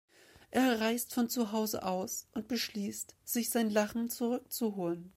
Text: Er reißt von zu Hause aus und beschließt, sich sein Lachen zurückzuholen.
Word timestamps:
Er 0.49 0.81
reißt 0.81 1.13
von 1.13 1.29
zu 1.29 1.51
Hause 1.51 1.83
aus 1.83 2.27
und 2.31 2.47
beschließt, 2.47 3.15
sich 3.23 3.51
sein 3.51 3.69
Lachen 3.69 4.09
zurückzuholen. 4.09 5.09